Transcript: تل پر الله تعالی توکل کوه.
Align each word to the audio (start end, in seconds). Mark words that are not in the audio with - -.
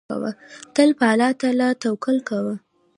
تل 0.75 0.89
پر 0.99 1.05
الله 1.11 1.31
تعالی 1.41 1.67
توکل 1.81 2.17
کوه. 2.27 2.53